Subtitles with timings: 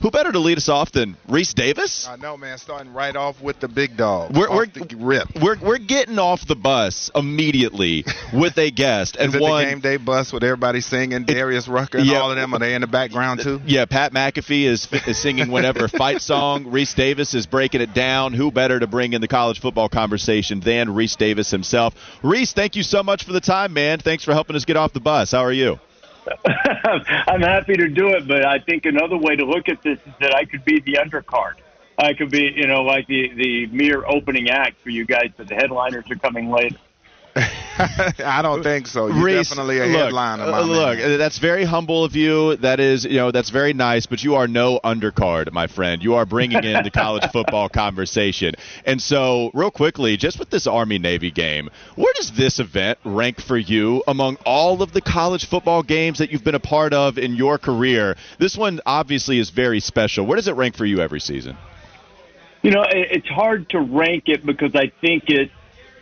[0.00, 2.08] Who better to lead us off than Rece Davis?
[2.08, 2.56] I know, man.
[2.56, 4.34] Starting right off with the big dog.
[4.34, 4.66] We're, we're.
[5.40, 9.70] We're, we're getting off the bus immediately with a guest and Is it one the
[9.70, 11.24] game day bus with everybody singing?
[11.24, 12.20] Darius Rucker and Yeah.
[12.20, 12.54] all of them.
[12.54, 13.60] Are they in the background too?
[13.66, 16.64] Yeah, Pat McAfee is, is singing whatever fight song.
[16.64, 18.32] Rece Davis is breaking it down.
[18.32, 21.94] Who better to bring in the college football conversation than Rece Davis himself?
[22.22, 23.98] Rece, thank you so much for the time, man.
[23.98, 25.32] Thanks for helping us get off the bus.
[25.32, 25.78] How are you?
[27.26, 30.12] I'm happy to do it, but I think another way to look at this is
[30.20, 31.54] that I could be the undercard.
[31.98, 35.48] I could be, you know, like the the mere opening act for you guys, but
[35.48, 36.76] the headliners are coming later.
[37.78, 39.06] I don't think so.
[39.06, 41.12] You're Rece, definitely a look, headliner, my uh, Look, man.
[41.12, 42.56] uh, that's very humble of you.
[42.56, 44.06] That is, you know, that's very nice.
[44.06, 46.02] But you are no undercard, my friend.
[46.02, 48.54] You are bringing in the college football conversation.
[48.84, 53.40] And so, real quickly, just with this Army Navy game, where does this event rank
[53.40, 57.18] for you among all of the college football games that you've been a part of
[57.18, 58.16] in your career?
[58.38, 60.26] This one obviously is very special.
[60.26, 61.56] Where does it rank for you every season?
[62.62, 65.50] You know, it's hard to rank it because I think it's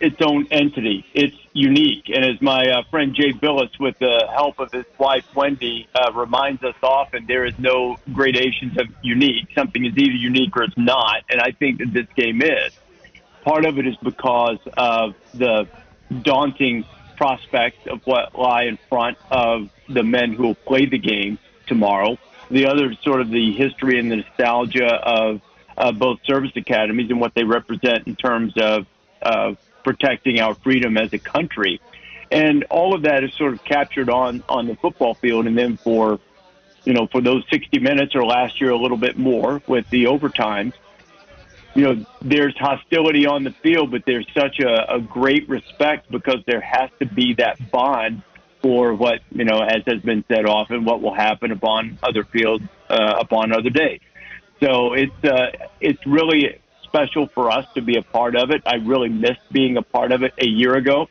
[0.00, 1.06] its own entity.
[1.14, 5.24] It's unique, and as my uh, friend Jay Bilas, with the help of his wife
[5.34, 9.48] Wendy, uh, reminds us often, there is no gradations of unique.
[9.54, 12.72] Something is either unique or it's not, and I think that this game is.
[13.42, 15.68] Part of it is because of the
[16.22, 16.84] daunting
[17.16, 22.18] prospect of what lie in front of the men who will play the game tomorrow.
[22.50, 25.40] The other sort of the history and the nostalgia of
[25.76, 28.86] uh, both service academies and what they represent in terms of
[29.22, 29.56] of
[29.86, 31.80] protecting our freedom as a country.
[32.30, 35.76] And all of that is sort of captured on on the football field, and then
[35.76, 36.18] for
[36.84, 40.04] you know for those 60 minutes or last year a little bit more with the
[40.04, 40.72] overtimes
[41.76, 46.42] you know, there's hostility on the field, but there's such a, a great respect because
[46.46, 48.22] there has to be that bond
[48.62, 52.64] for what, you know, as has been said often, what will happen upon other fields,
[52.88, 54.00] uh, upon other days.
[54.62, 55.48] So it's, uh,
[55.78, 56.58] it's really
[56.96, 58.62] special for us to be a part of it.
[58.64, 61.08] I really missed being a part of it a year ago.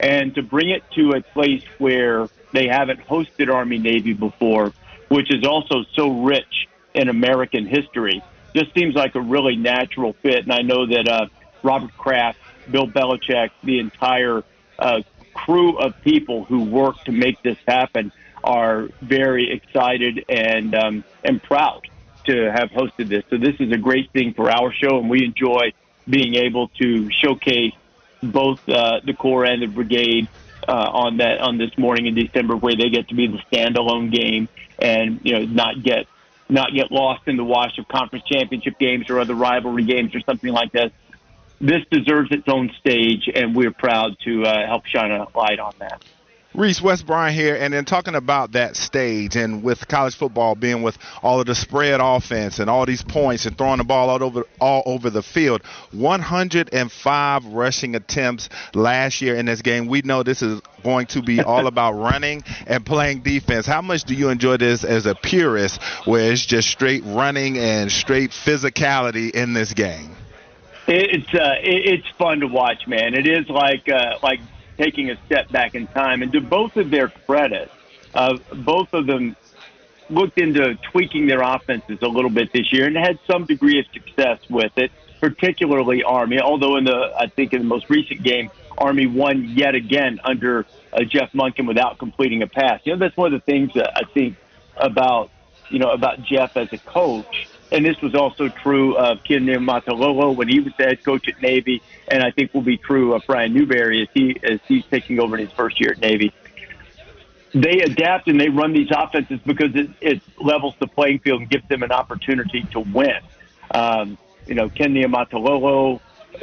[0.00, 4.72] And to bring it to a place where they haven't hosted Army Navy before,
[5.08, 8.22] which is also so rich in American history,
[8.54, 10.42] just seems like a really natural fit.
[10.42, 11.26] And I know that uh,
[11.62, 12.38] Robert Kraft,
[12.70, 14.42] Bill Belichick, the entire
[14.78, 15.02] uh,
[15.34, 18.10] crew of people who work to make this happen
[18.42, 21.88] are very excited and um, and proud
[22.28, 23.24] to have hosted this.
[23.30, 25.72] So this is a great thing for our show, and we enjoy
[26.08, 27.74] being able to showcase
[28.22, 30.28] both uh, the Corps and the Brigade
[30.66, 34.12] uh, on that on this morning in December, where they get to be the standalone
[34.12, 36.06] game and you know not get
[36.48, 40.20] not get lost in the wash of conference championship games or other rivalry games or
[40.20, 40.92] something like that.
[41.60, 45.72] This deserves its own stage, and we're proud to uh, help shine a light on
[45.78, 46.02] that.
[46.54, 50.82] Rece Wes Bryant here, and then talking about that stage and with college football being
[50.82, 54.22] with all of the spread offense and all these points and throwing the ball all
[54.22, 55.62] over all over the field.
[55.92, 59.88] 105 rushing attempts last year in this game.
[59.88, 63.66] We know this is going to be all about running and playing defense.
[63.66, 67.92] How much do you enjoy this as a purist, where it's just straight running and
[67.92, 70.16] straight physicality in this game?
[70.86, 73.12] It's uh, it's fun to watch, man.
[73.12, 74.40] It is like uh, like
[74.78, 76.22] taking a step back in time.
[76.22, 77.70] And to both of their credit,
[78.14, 79.36] uh, both of them
[80.10, 83.86] looked into tweaking their offenses a little bit this year and had some degree of
[83.92, 84.90] success with it,
[85.20, 86.40] particularly Army.
[86.40, 90.66] Although in the I think in the most recent game, Army won yet again under
[90.92, 92.80] uh, Jeff Monken without completing a pass.
[92.84, 94.36] You know that's one of the things that I think
[94.76, 95.30] about
[95.68, 97.48] you know about Jeff as a coach.
[97.70, 101.40] And this was also true of Ken Niumatalolo when he was the head coach at
[101.42, 105.20] Navy, and I think will be true of Brian Newberry as he as he's taking
[105.20, 106.32] over in his first year at Navy.
[107.52, 111.50] They adapt and they run these offenses because it, it levels the playing field and
[111.50, 113.20] gives them an opportunity to win.
[113.70, 116.00] Um, you know, Ken Niumatalolo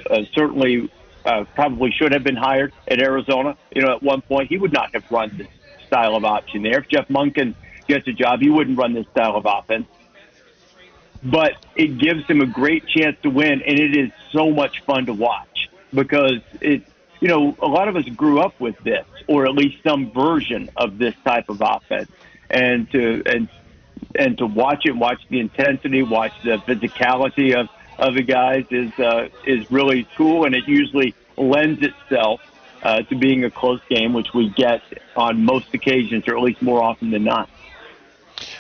[0.10, 0.92] uh, certainly
[1.26, 3.58] uh, probably should have been hired at Arizona.
[3.74, 5.48] You know, at one point he would not have run this
[5.88, 6.80] style of option there.
[6.80, 7.56] If Jeff Monken
[7.88, 9.88] gets a job, he wouldn't run this style of offense
[11.26, 15.08] but it gives him a great chance to win, and it is so much fun
[15.08, 16.84] to watch because it,
[17.20, 20.70] you know, a lot of us grew up with this, or at least some version
[20.78, 22.10] of this type of offense,
[22.50, 23.50] and to and
[24.18, 27.68] and to watch it, watch the intensity, watch the physicality of
[27.98, 32.40] of the guys is uh, is really cool, and it usually lends itself
[32.84, 34.82] uh, to being a close game, which we get
[35.16, 37.50] on most occasions, or at least more often than not.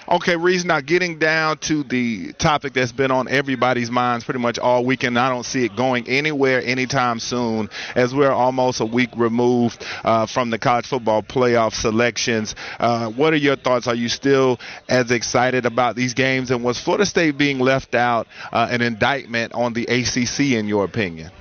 [0.07, 4.59] Okay, Rece, now getting down to the topic that's been on everybody's minds pretty much
[4.59, 5.17] all weekend.
[5.17, 10.27] I don't see it going anywhere anytime soon as we're almost a week removed uh,
[10.27, 12.53] from the college football playoff selections.
[12.79, 13.87] Uh, what are your thoughts?
[13.87, 16.51] Are you still as excited about these games?
[16.51, 20.85] And was Florida State being left out uh, an indictment on the ACC, in your
[20.85, 21.31] opinion?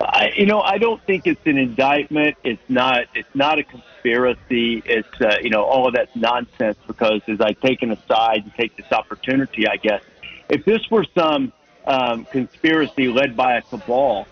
[0.00, 2.34] I, you know, I don't think it's an indictment.
[2.44, 3.04] It's not.
[3.14, 3.64] It's not a
[4.02, 4.82] conspiracy.
[4.84, 8.54] It's uh, you know all of that's nonsense because as I take an aside and
[8.54, 10.02] take this opportunity, I guess
[10.48, 11.52] if this were some
[11.86, 14.26] um, conspiracy led by a cabal,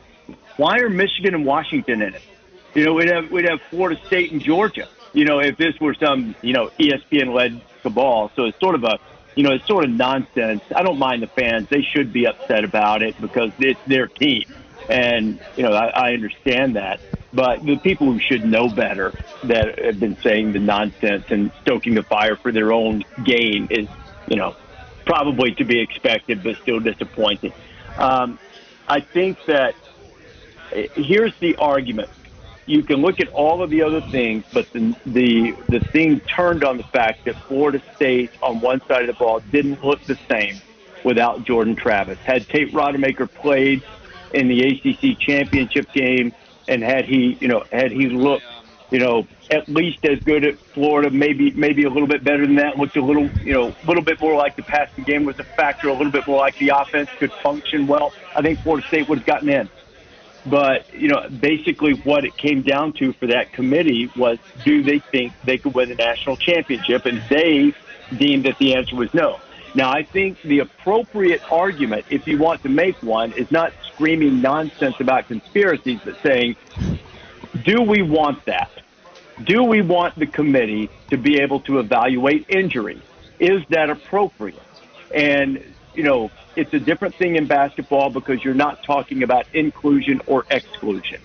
[0.57, 2.23] why are Michigan and Washington in it?
[2.75, 4.89] You know, we'd have we'd have Florida State and Georgia.
[5.13, 8.85] You know, if this were some you know ESPN led cabal, so it's sort of
[8.85, 8.99] a
[9.35, 10.63] you know it's sort of nonsense.
[10.75, 14.45] I don't mind the fans; they should be upset about it because it's their team
[14.91, 17.01] and, you know, I, I understand that.
[17.33, 19.13] But the people who should know better
[19.45, 23.89] that have been saying the nonsense and stoking the fire for their own gain is,
[24.27, 24.57] you know,
[25.07, 27.53] probably to be expected, but still disappointing.
[27.97, 28.39] Um,
[28.89, 29.75] I think that
[30.73, 32.09] eh, here's the argument.
[32.67, 36.63] You can look at all of the other things, but the, the the thing turned
[36.63, 40.19] on the fact that Florida State on one side of the ball didn't look the
[40.31, 40.61] same
[41.05, 42.19] without Jordan Travis.
[42.25, 43.83] Had Tate Rodemaker played
[44.33, 46.33] in the ACC championship game,
[46.71, 48.47] and had he, you know, had he looked,
[48.91, 52.57] you know, at least as good at Florida, maybe maybe a little bit better than
[52.57, 55.39] that, looked a little, you know, a little bit more like the passing game was
[55.39, 58.15] a factor, a little bit more like the offense could function well.
[58.35, 59.69] I think Florida State would have gotten in.
[60.47, 65.03] But, you know, basically what it came down to for that committee was do they
[65.11, 67.05] think they could win the national championship?
[67.05, 67.75] And they
[68.17, 69.41] deemed that the answer was no.
[69.75, 74.41] Now, I think the appropriate argument, if you want to make one, is not screaming
[74.41, 76.57] nonsense about conspiracies, but saying,
[77.63, 78.71] do we want that?
[79.45, 83.03] Do we want the committee to be able to evaluate injury?
[83.39, 84.63] Is that appropriate?
[85.15, 85.63] And,
[85.95, 90.47] you know, it's a different thing in basketball because you're not talking about inclusion or
[90.51, 91.21] exclusion.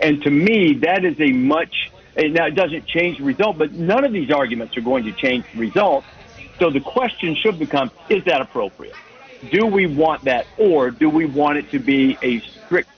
[0.00, 1.74] And to me, that is a much,
[2.16, 5.44] now it doesn't change the result, but none of these arguments are going to change
[5.52, 6.04] the result
[6.60, 8.94] so the question should become, is that appropriate?
[9.48, 12.90] Do we want that, or do we want it to be a strict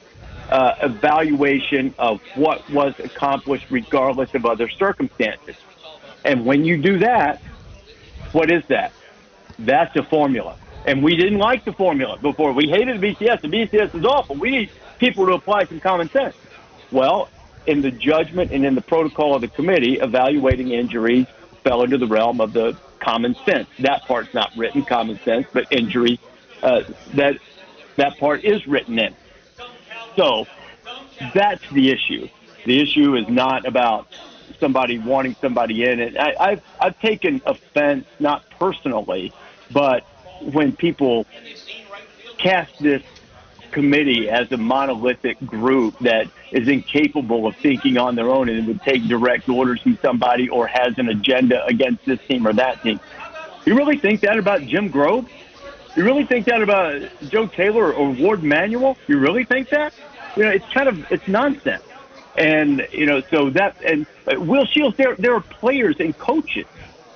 [0.51, 5.57] uh, evaluation of what was accomplished regardless of other circumstances?
[6.25, 7.41] And when you do that,
[8.33, 8.93] what is that?
[9.59, 10.57] That's a formula.
[10.85, 12.53] And we didn't like the formula before.
[12.53, 13.41] We hated the BCS.
[13.41, 14.37] The BCS is awful.
[14.37, 16.35] We need people to apply some common sense.
[16.91, 17.29] Well,
[17.67, 21.27] in the judgment and in the protocol of the committee, evaluating injuries
[21.63, 23.69] fell into the realm of the common sense.
[23.79, 26.19] That part's not written, common sense, but injury,
[26.63, 26.81] uh,
[27.15, 27.35] that
[27.97, 29.17] that part is written in.
[30.17, 30.47] So
[31.35, 32.29] that's the issue.
[32.65, 34.07] The issue is not about
[34.61, 36.17] somebody wanting somebody in it.
[36.19, 39.33] I, I've I've taken offense, not personally,
[39.71, 40.05] but
[40.41, 41.27] when people
[42.39, 43.03] cast this
[43.73, 48.83] committee as a monolithic group that is incapable of thinking on their own and would
[48.83, 53.01] take direct orders from somebody or has an agenda against this team or that team.
[53.65, 55.27] You really think that about Jim Grobe?
[55.97, 58.97] You really think that about Joe Taylor or Warde Manuel?
[59.07, 59.93] You really think that?
[60.37, 61.85] You know, it's kind of it's nonsense.
[62.37, 66.67] And you know, so that and uh, Will Shields, there there are players and coaches,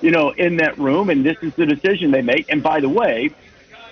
[0.01, 2.51] you know, in that room, and this is the decision they make.
[2.51, 3.31] And by the way,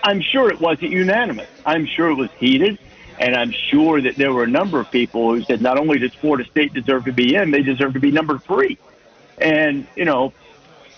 [0.04, 1.50] I'm sure it wasn't unanimous.
[1.66, 2.78] I'm sure it was heated.
[3.18, 6.14] And I'm sure that there were a number of people who said not only does
[6.16, 8.78] Florida State deserve to be in, they deserve to be number three.
[9.38, 10.34] And, you know,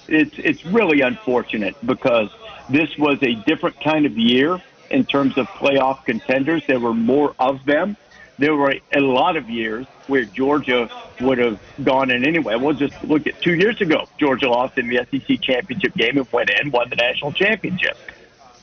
[0.07, 2.31] it's, it's really unfortunate because
[2.69, 4.59] this was a different kind of year
[4.89, 6.63] in terms of playoff contenders.
[6.67, 7.97] There were more of them.
[8.37, 12.55] There were a lot of years where Georgia would have gone in anyway.
[12.55, 14.07] We'll just look at two years ago.
[14.19, 17.97] Georgia lost in the SEC championship game and went in, won the national championship.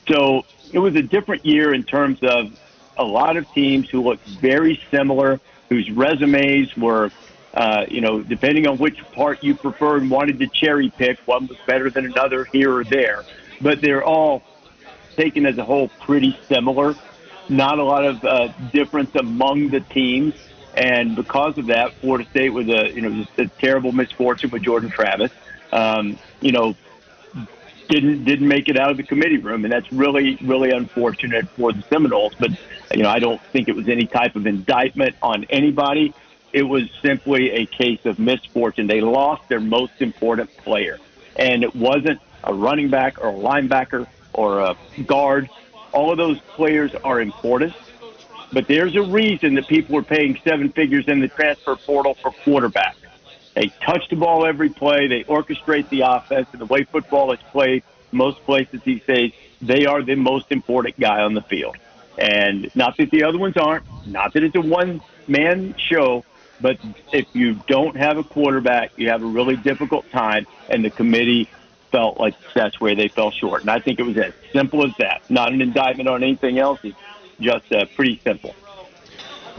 [0.08, 0.42] So
[0.72, 2.52] it was a different year in terms of
[2.96, 7.10] a lot of teams who looked very similar, whose resumes were,
[7.54, 11.46] uh, you know, depending on which part you preferred and wanted to cherry pick, one
[11.46, 13.24] was better than another here or there.
[13.60, 14.42] But they're all
[15.16, 16.96] taken as a whole pretty similar.
[17.48, 20.34] Not a lot of uh, difference among the teams.
[20.74, 24.62] And because of that, Florida State was a, you know, just a terrible misfortune with
[24.62, 25.30] Jordan Travis.
[25.72, 26.74] Um, you know,
[27.88, 31.72] didn't didn't make it out of the committee room, and that's really really unfortunate for
[31.72, 32.34] the Seminoles.
[32.38, 32.50] But
[32.92, 36.14] you know, I don't think it was any type of indictment on anybody.
[36.54, 38.86] It was simply a case of misfortune.
[38.86, 41.00] They lost their most important player,
[41.34, 45.50] and it wasn't a running back or a linebacker or a guard.
[45.90, 47.74] All of those players are important,
[48.52, 52.30] but there's a reason that people are paying seven figures in the transfer portal for
[52.30, 52.96] quarterback.
[53.54, 55.08] They touch the ball every play.
[55.08, 56.46] They orchestrate the offense.
[56.52, 57.82] And the way football is played
[58.12, 61.76] most places these days, they are the most important guy on the field.
[62.16, 66.24] And not that the other ones aren't, not that it's a one man show,
[66.60, 66.78] but
[67.12, 70.46] if you don't have a quarterback, you have a really difficult time.
[70.68, 71.48] And the committee
[71.90, 73.60] felt like that's where they fell short.
[73.62, 75.28] And I think it was as simple as that.
[75.30, 76.80] Not an indictment on anything else.
[76.82, 76.96] It's
[77.40, 78.54] just uh, pretty simple.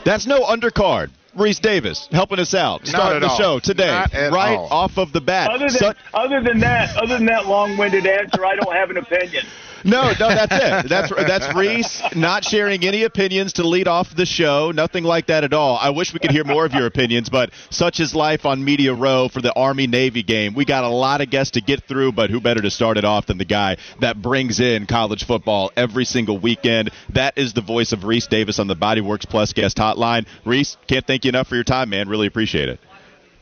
[0.03, 1.11] That's no undercard.
[1.35, 3.37] Rece Davis helping us out, starting the all.
[3.37, 3.89] show today,
[4.31, 4.67] right all.
[4.71, 5.49] off of the bat.
[5.49, 8.97] Other than Such- other than that, other than that long-winded answer, I don't have an
[8.97, 9.45] opinion.
[9.85, 10.89] No, no, that's it.
[10.89, 14.71] That's that's Rece not sharing any opinions to lead off the show.
[14.71, 15.77] Nothing like that at all.
[15.79, 18.95] I wish we could hear more of your opinions, but such is life on Media
[18.95, 20.55] Row for the Army Navy game.
[20.55, 23.05] We got a lot of guests to get through, but who better to start it
[23.05, 26.89] off than the guy that brings in college football every single weekend?
[27.09, 30.25] That is the voice of Rece Davis on the Bodyworks Plus guest hotline.
[30.45, 32.09] Rece, can't thank you enough for your time, man.
[32.09, 32.79] Really appreciate it.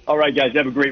[0.05, 0.91] All right, guys, have a great